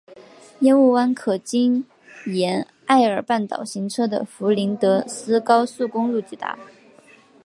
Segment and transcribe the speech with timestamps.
[0.61, 1.85] 烟雾湾可经
[2.25, 6.57] 沿艾尔半岛行车的弗林德斯高速公路抵达。